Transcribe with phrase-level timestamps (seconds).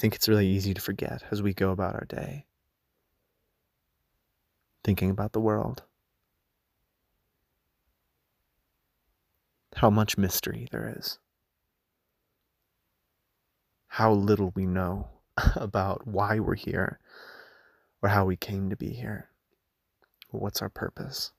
[0.00, 2.46] think it's really easy to forget as we go about our day,
[4.82, 5.82] thinking about the world.
[9.76, 11.18] How much mystery there is.
[13.88, 15.08] How little we know
[15.54, 16.98] about why we're here
[18.00, 19.28] or how we came to be here.
[20.30, 21.32] What's our purpose?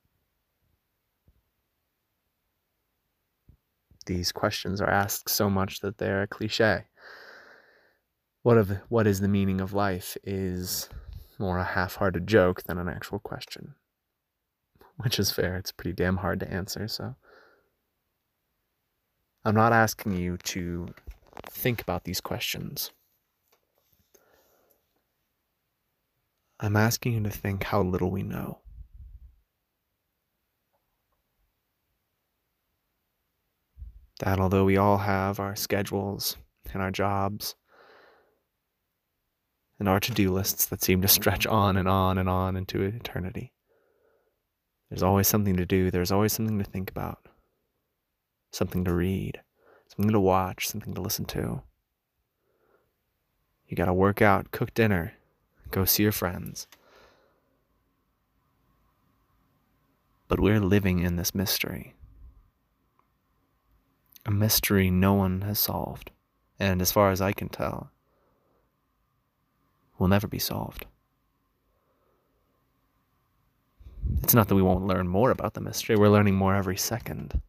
[4.05, 6.85] These questions are asked so much that they're a cliche.
[8.43, 10.89] What of what is the meaning of life is
[11.37, 13.75] more a half-hearted joke than an actual question.
[14.97, 17.15] Which is fair, it's pretty damn hard to answer, so
[19.43, 20.87] I'm not asking you to
[21.49, 22.91] think about these questions.
[26.59, 28.59] I'm asking you to think how little we know.
[34.19, 36.37] That although we all have our schedules
[36.71, 37.55] and our jobs
[39.81, 42.83] and our to do lists that seem to stretch on and on and on into
[42.83, 43.51] eternity,
[44.87, 47.27] there's always something to do, there's always something to think about,
[48.51, 49.41] something to read,
[49.87, 51.63] something to watch, something to listen to.
[53.67, 55.13] You gotta work out, cook dinner,
[55.71, 56.67] go see your friends.
[60.27, 61.95] But we're living in this mystery.
[64.27, 66.11] A mystery no one has solved,
[66.59, 67.89] and as far as I can tell,
[70.01, 70.87] will never be solved.
[74.23, 77.39] It's not that we won't learn more about the mystery, we're learning more every second.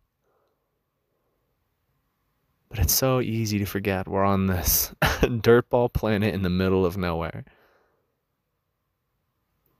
[2.69, 6.99] But it's so easy to forget we're on this dirtball planet in the middle of
[6.99, 7.47] nowhere.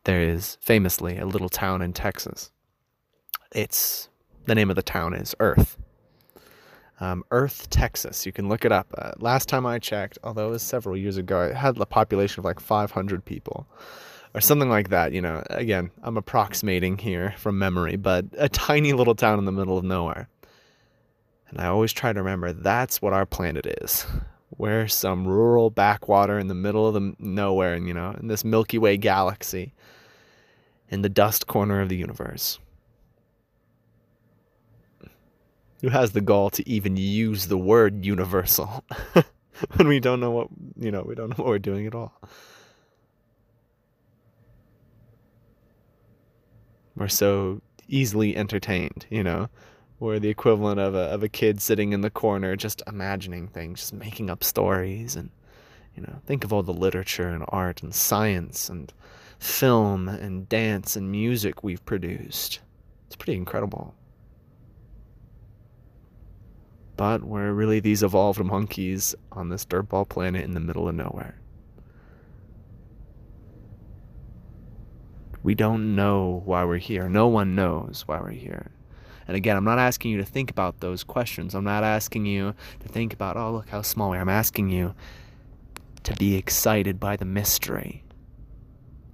[0.05, 2.51] There is famously a little town in Texas.
[3.55, 4.09] It's
[4.47, 5.77] the name of the town is Earth.
[7.03, 8.25] Um, Earth, Texas.
[8.25, 8.87] You can look it up.
[8.97, 12.39] Uh, last time I checked, although it was several years ago, it had a population
[12.39, 13.67] of like 500 people
[14.35, 15.11] or something like that.
[15.11, 19.51] You know, again, I'm approximating here from memory, but a tiny little town in the
[19.53, 20.29] middle of nowhere.
[21.49, 24.07] And I always try to remember that's what our planet is.
[24.57, 28.45] We're some rural backwater in the middle of the nowhere, and you know, in this
[28.45, 29.73] Milky Way galaxy,
[30.89, 32.61] in the dust corner of the universe.
[35.83, 38.85] Who has the gall to even use the word universal
[39.75, 40.49] when we don't know what
[40.79, 42.21] you know, we don't know what we're doing at all.
[46.97, 49.49] We're so easily entertained, you know
[50.03, 53.79] or the equivalent of a, of a kid sitting in the corner just imagining things,
[53.79, 55.15] just making up stories.
[55.15, 55.31] And,
[55.95, 58.93] you know, think of all the literature and art and science and
[59.39, 62.59] film and dance and music we've produced.
[63.07, 63.95] It's pretty incredible.
[67.03, 71.35] But we're really these evolved monkeys on this dirtball planet in the middle of nowhere.
[75.43, 77.09] We don't know why we're here.
[77.09, 78.71] No one knows why we're here.
[79.27, 81.57] And again, I'm not asking you to think about those questions.
[81.57, 84.21] I'm not asking you to think about, oh, look how small we are.
[84.21, 84.95] I'm asking you
[86.05, 88.05] to be excited by the mystery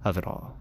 [0.04, 0.58] of it all.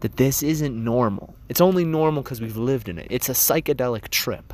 [0.00, 1.36] That this isn't normal.
[1.48, 3.06] It's only normal because we've lived in it.
[3.08, 4.52] It's a psychedelic trip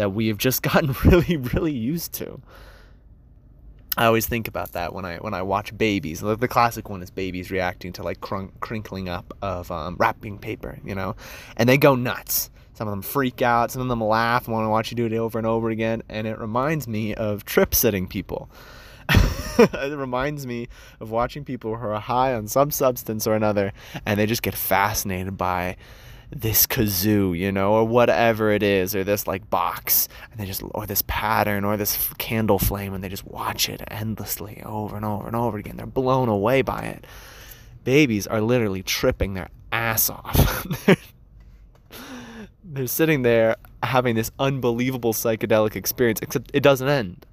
[0.00, 2.40] that we have just gotten really, really used to.
[3.98, 6.20] I always think about that when I when I watch babies.
[6.20, 10.38] The, the classic one is babies reacting to like crunk, crinkling up of um, wrapping
[10.38, 11.16] paper, you know,
[11.58, 12.50] and they go nuts.
[12.72, 15.12] Some of them freak out, some of them laugh want to watch you do it
[15.12, 16.02] over and over again.
[16.08, 18.48] And it reminds me of trip sitting people.
[19.58, 20.68] it reminds me
[21.00, 23.72] of watching people who are high on some substance or another
[24.06, 25.76] and they just get fascinated by
[26.30, 30.62] this kazoo, you know, or whatever it is, or this like box, and they just,
[30.72, 35.04] or this pattern, or this candle flame, and they just watch it endlessly over and
[35.04, 35.76] over and over again.
[35.76, 37.06] They're blown away by it.
[37.82, 40.66] Babies are literally tripping their ass off.
[42.64, 47.26] they're sitting there having this unbelievable psychedelic experience, except it doesn't end.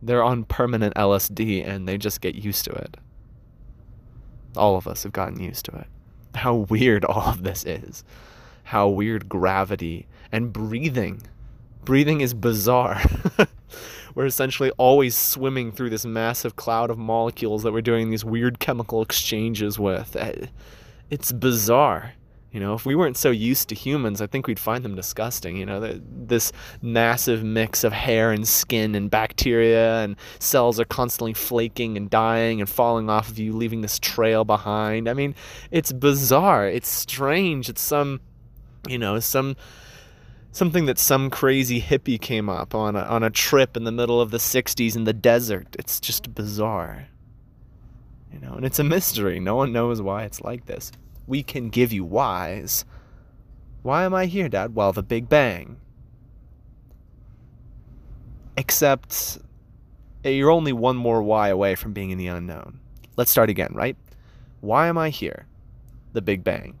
[0.00, 2.96] They're on permanent LSD and they just get used to it.
[4.56, 5.86] All of us have gotten used to it.
[6.34, 8.04] How weird all of this is.
[8.64, 11.22] How weird gravity and breathing.
[11.84, 13.00] Breathing is bizarre.
[14.14, 18.58] we're essentially always swimming through this massive cloud of molecules that we're doing these weird
[18.58, 20.16] chemical exchanges with.
[20.16, 20.46] Eh,
[21.08, 22.12] it's bizarre.
[22.50, 25.58] You know, if we weren't so used to humans, I think we'd find them disgusting.
[25.58, 26.50] You know, this
[26.80, 32.60] massive mix of hair and skin and bacteria and cells are constantly flaking and dying
[32.60, 35.10] and falling off of you, leaving this trail behind.
[35.10, 35.34] I mean,
[35.70, 36.66] it's bizarre.
[36.66, 37.68] It's strange.
[37.68, 38.20] It's some,
[38.88, 39.54] you know, some
[40.50, 44.22] something that some crazy hippie came up on a, on a trip in the middle
[44.22, 45.76] of the 60s in the desert.
[45.78, 47.08] It's just bizarre.
[48.32, 49.38] You know, and it's a mystery.
[49.38, 50.90] No one knows why it's like this.
[51.28, 52.86] We can give you whys.
[53.82, 54.74] Why am I here, Dad?
[54.74, 55.76] Well, the Big Bang.
[58.56, 59.38] Except
[60.24, 62.80] eh, you're only one more why away from being in the unknown.
[63.16, 63.96] Let's start again, right?
[64.60, 65.46] Why am I here?
[66.14, 66.78] The Big Bang.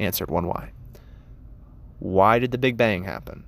[0.00, 0.72] Answered one why.
[1.98, 3.44] Why did the Big Bang happen?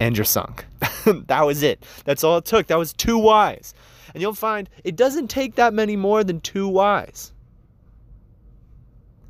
[0.00, 0.64] And you're sunk.
[1.26, 1.84] that was it.
[2.04, 2.66] That's all it took.
[2.68, 3.74] That was two whys.
[4.16, 7.34] And you'll find it doesn't take that many more than two whys.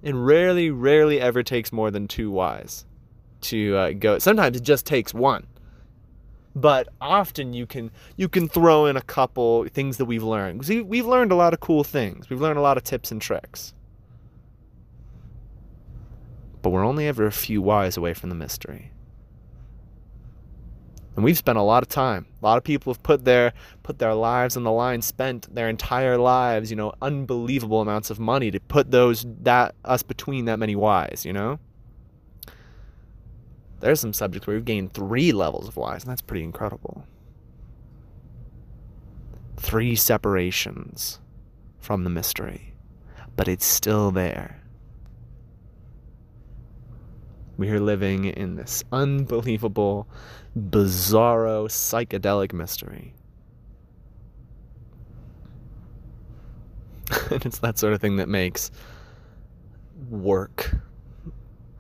[0.00, 2.84] It rarely, rarely ever takes more than two whys
[3.40, 4.20] to uh, go.
[4.20, 5.48] Sometimes it just takes one.
[6.54, 10.64] But often you can you can throw in a couple things that we've learned.
[10.64, 12.30] See, we've learned a lot of cool things.
[12.30, 13.74] We've learned a lot of tips and tricks.
[16.62, 18.92] But we're only ever a few whys away from the mystery.
[21.16, 22.26] And we've spent a lot of time.
[22.42, 25.68] A lot of people have put their put their lives on the line, spent their
[25.68, 30.58] entire lives, you know, unbelievable amounts of money to put those that us between that
[30.58, 31.58] many whys, you know?
[33.80, 37.06] There's some subjects where we've gained three levels of whys, and that's pretty incredible.
[39.56, 41.18] Three separations
[41.78, 42.74] from the mystery,
[43.36, 44.62] but it's still there.
[47.56, 50.06] We are living in this unbelievable
[50.58, 53.14] bizarro psychedelic mystery.
[57.30, 58.70] and it's that sort of thing that makes
[60.10, 60.76] work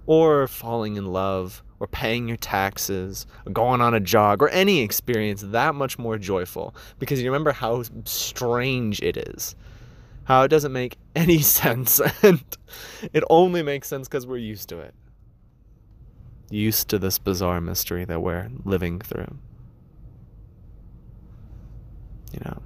[0.06, 4.80] or falling in love or paying your taxes or going on a jog or any
[4.80, 9.54] experience that much more joyful because you remember how strange it is
[10.24, 12.42] how it doesn't make any sense and
[13.12, 14.94] it only makes sense because we're used to it
[16.50, 19.36] used to this bizarre mystery that we're living through.
[22.32, 22.62] You know?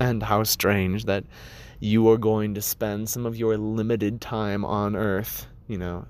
[0.00, 1.24] And how strange that
[1.80, 6.06] you are going to spend some of your limited time on earth, you know,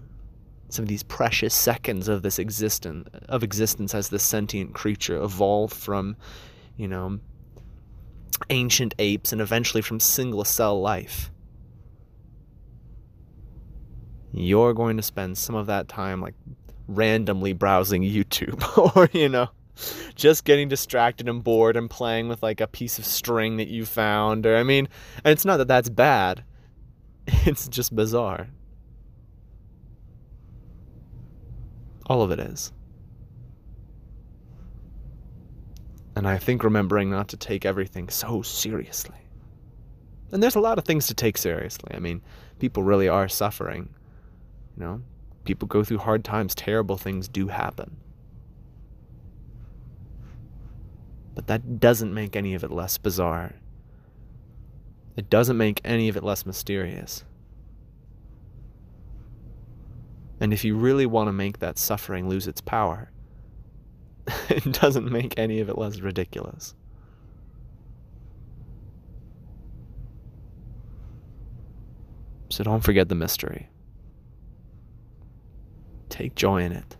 [0.70, 5.74] some of these precious seconds of this existence of existence as this sentient creature evolved
[5.74, 6.16] from,
[6.76, 7.18] you know,
[8.50, 11.30] ancient apes and eventually from single cell life
[14.40, 16.34] you're going to spend some of that time like
[16.86, 18.62] randomly browsing YouTube
[18.96, 19.48] or, you know,
[20.14, 23.84] just getting distracted and bored and playing with like a piece of string that you
[23.84, 24.46] found.
[24.46, 24.88] Or, I mean,
[25.24, 26.44] and it's not that that's bad,
[27.26, 28.48] it's just bizarre.
[32.06, 32.72] All of it is.
[36.16, 39.14] And I think remembering not to take everything so seriously.
[40.32, 41.92] And there's a lot of things to take seriously.
[41.94, 42.22] I mean,
[42.58, 43.90] people really are suffering.
[44.78, 45.02] You know,
[45.44, 47.96] people go through hard times, terrible things do happen.
[51.34, 53.54] But that doesn't make any of it less bizarre.
[55.16, 57.24] It doesn't make any of it less mysterious.
[60.40, 63.10] And if you really want to make that suffering lose its power,
[64.48, 66.74] it doesn't make any of it less ridiculous.
[72.50, 73.70] So don't forget the mystery.
[76.08, 76.96] Take joy in it.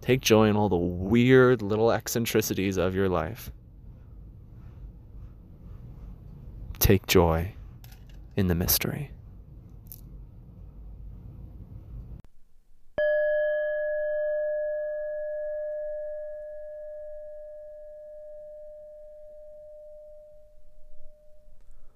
[0.00, 3.50] Take joy in all the weird little eccentricities of your life.
[6.78, 7.54] Take joy
[8.36, 9.13] in the mystery.